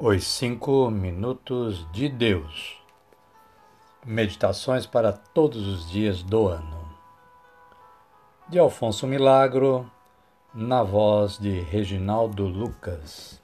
[0.00, 2.80] Os Cinco Minutos de Deus
[4.06, 6.88] Meditações para todos os dias do ano.
[8.48, 9.90] De Alfonso Milagro,
[10.54, 13.42] na voz de Reginaldo Lucas.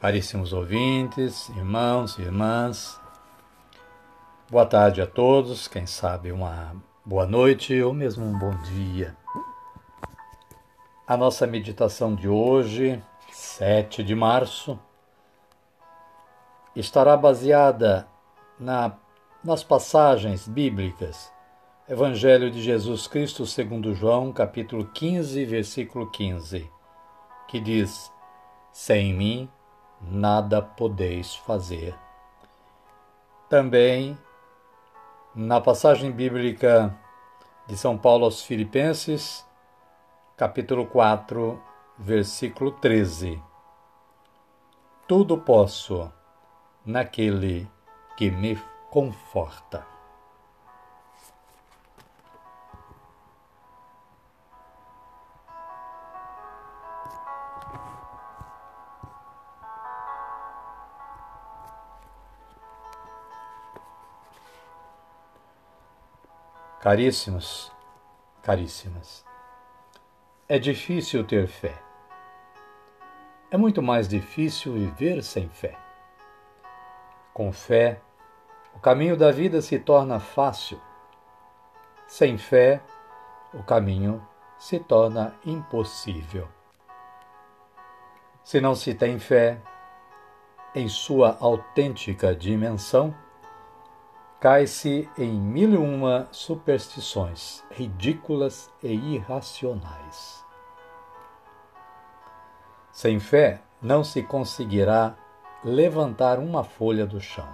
[0.00, 3.00] Caríssimos ouvintes, irmãos e irmãs,
[4.52, 9.16] Boa tarde a todos, quem sabe uma boa noite ou mesmo um bom dia.
[11.06, 14.78] A nossa meditação de hoje, 7 de março,
[16.76, 18.06] estará baseada
[18.60, 18.92] na,
[19.42, 21.32] nas passagens bíblicas
[21.88, 26.70] Evangelho de Jesus Cristo segundo João, capítulo 15, versículo 15,
[27.48, 28.12] que diz:
[28.70, 29.48] Sem mim
[29.98, 31.94] nada podeis fazer.
[33.48, 34.18] Também
[35.34, 36.94] na passagem bíblica
[37.66, 39.46] de São Paulo aos Filipenses,
[40.36, 41.58] capítulo 4,
[41.98, 43.42] versículo 13.
[45.08, 46.12] Tudo posso
[46.84, 47.66] naquele
[48.16, 48.60] que me
[48.90, 49.91] conforta.
[66.82, 67.70] Caríssimos,
[68.42, 69.24] caríssimas,
[70.48, 71.80] é difícil ter fé.
[73.52, 75.78] É muito mais difícil viver sem fé.
[77.32, 78.00] Com fé,
[78.74, 80.80] o caminho da vida se torna fácil.
[82.08, 82.82] Sem fé,
[83.54, 84.20] o caminho
[84.58, 86.48] se torna impossível.
[88.42, 89.60] Se não se tem fé,
[90.74, 93.14] em sua autêntica dimensão,
[94.42, 100.44] cai-se em mil e uma superstições ridículas e irracionais.
[102.90, 105.14] Sem fé não se conseguirá
[105.62, 107.48] levantar uma folha do chão.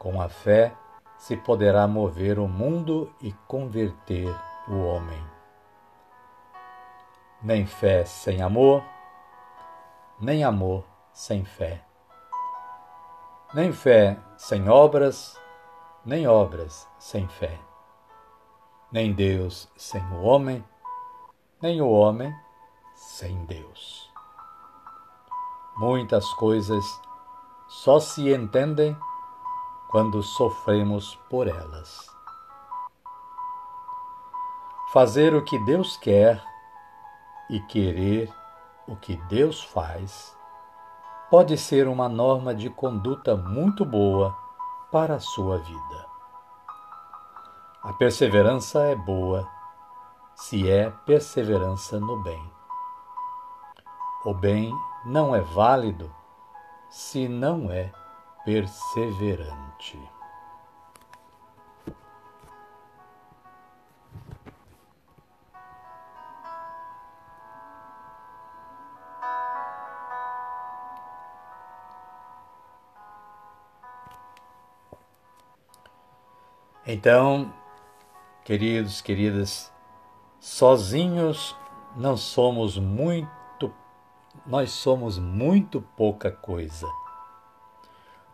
[0.00, 0.74] Com a fé
[1.16, 4.34] se poderá mover o mundo e converter
[4.66, 5.24] o homem.
[7.40, 8.82] Nem fé sem amor,
[10.20, 11.84] nem amor sem fé.
[13.54, 15.40] Nem fé sem obras,
[16.04, 17.60] nem obras sem fé,
[18.90, 20.64] nem Deus sem o homem,
[21.60, 22.34] nem o homem
[22.94, 24.10] sem Deus.
[25.76, 26.84] Muitas coisas
[27.68, 28.96] só se entendem
[29.90, 32.10] quando sofremos por elas.
[34.92, 36.42] Fazer o que Deus quer
[37.48, 38.32] e querer
[38.88, 40.36] o que Deus faz
[41.30, 44.41] pode ser uma norma de conduta muito boa
[44.92, 46.06] para a sua vida.
[47.82, 49.48] A perseverança é boa
[50.36, 52.52] se é perseverança no bem.
[54.24, 54.70] O bem
[55.06, 56.14] não é válido
[56.90, 57.90] se não é
[58.44, 59.98] perseverante.
[76.84, 77.54] Então,
[78.44, 79.72] queridos, queridas,
[80.40, 81.56] sozinhos
[81.96, 83.72] não somos muito,
[84.44, 86.88] nós somos muito pouca coisa.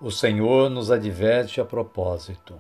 [0.01, 2.59] O Senhor nos adverte a propósito.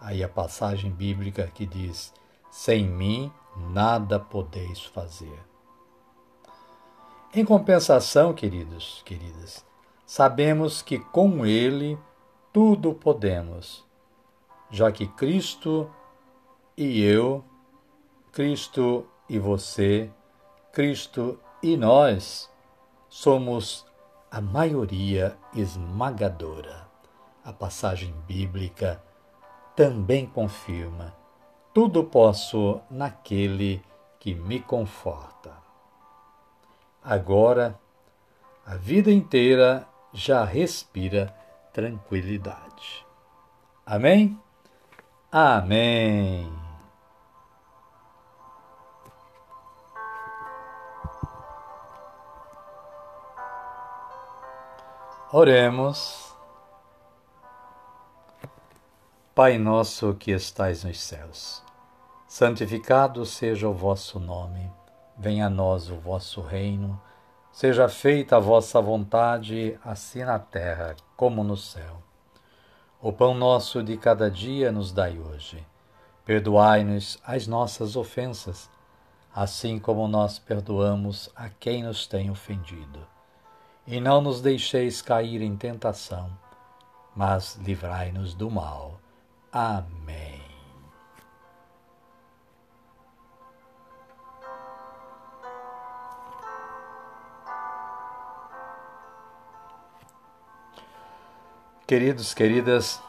[0.00, 2.12] Aí a passagem bíblica que diz:
[2.50, 5.38] Sem mim nada podeis fazer.
[7.32, 9.64] Em compensação, queridos, queridas,
[10.04, 11.96] sabemos que com Ele
[12.52, 13.87] tudo podemos
[14.70, 15.90] já que Cristo
[16.76, 17.44] e eu,
[18.32, 20.10] Cristo e você,
[20.72, 22.50] Cristo e nós
[23.08, 23.86] somos
[24.30, 26.86] a maioria esmagadora.
[27.44, 29.02] A passagem bíblica
[29.74, 31.14] também confirma:
[31.72, 33.82] tudo posso naquele
[34.20, 35.56] que me conforta.
[37.02, 37.78] Agora,
[38.66, 41.34] a vida inteira já respira
[41.72, 43.06] tranquilidade.
[43.86, 44.38] Amém?
[45.30, 46.50] Amém.
[55.30, 56.34] Oremos.
[59.34, 61.62] Pai nosso que estais nos céus,
[62.26, 64.72] santificado seja o vosso nome,
[65.16, 67.00] venha a nós o vosso reino,
[67.52, 72.07] seja feita a vossa vontade, assim na terra como no céu.
[73.00, 75.64] O pão nosso de cada dia nos dai hoje.
[76.24, 78.68] Perdoai-nos as nossas ofensas,
[79.32, 83.06] assim como nós perdoamos a quem nos tem ofendido.
[83.86, 86.28] E não nos deixeis cair em tentação,
[87.14, 88.98] mas livrai-nos do mal.
[89.52, 90.37] Amém.
[101.88, 103.00] Queridos, queridas,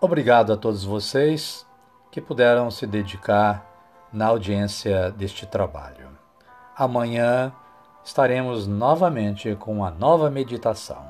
[0.00, 1.66] obrigado a todos vocês
[2.12, 3.66] que puderam se dedicar
[4.12, 6.08] na audiência deste trabalho.
[6.76, 7.52] Amanhã
[8.04, 11.04] estaremos novamente com uma nova meditação.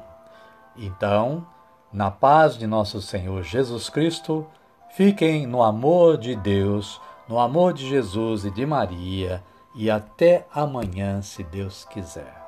[0.75, 1.47] Então,
[1.93, 4.47] na paz de nosso Senhor Jesus Cristo,
[4.89, 6.99] fiquem no amor de Deus,
[7.29, 9.45] no amor de Jesus e de Maria,
[9.75, 12.40] e até amanhã, se Deus quiser.